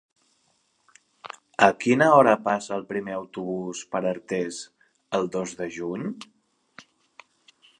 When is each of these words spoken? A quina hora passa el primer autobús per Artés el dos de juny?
A 1.65 1.67
quina 1.83 2.07
hora 2.19 2.33
passa 2.47 2.73
el 2.81 2.87
primer 2.93 3.15
autobús 3.17 3.83
per 3.93 4.01
Artés 4.13 4.63
el 5.19 5.29
dos 5.37 5.55
de 5.61 5.69
juny? 5.77 6.09